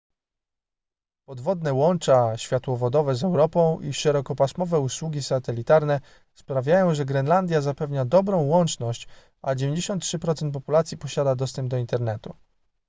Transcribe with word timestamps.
podwodne 1.25 1.73
łącza 1.73 2.37
światłowodowe 2.37 3.15
z 3.15 3.23
europą 3.23 3.79
i 3.79 3.93
szerokopasmowe 3.93 4.79
usługi 4.79 5.23
satelitarne 5.23 5.99
sprawiają 6.33 6.95
że 6.95 7.05
grenlandia 7.05 7.61
zapewnia 7.61 8.05
dobrą 8.05 8.41
łączność 8.43 9.07
a 9.41 9.55
93% 9.55 10.51
populacji 10.51 10.97
posiada 10.97 11.35
dostęp 11.35 11.69
do 11.69 11.77
internetu 11.77 12.35